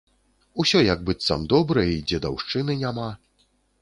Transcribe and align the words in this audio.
Усё 0.61 0.79
як 0.85 1.03
быццам 1.09 1.45
добра 1.53 1.83
і 1.97 1.99
дзедаўшчыны 2.13 2.79
няма. 2.83 3.07